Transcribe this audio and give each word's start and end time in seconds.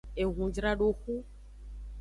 Ehunjradoxu. 0.21 1.13